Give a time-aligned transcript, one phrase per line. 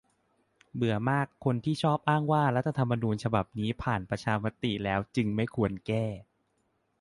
[0.75, 6.05] เบื่อมาก คนที่ชอบอ้างว่า รัฐธรรมนูญ ฉบับนี้ผ่านประชามติแล้ว จึงไม่ควรแก้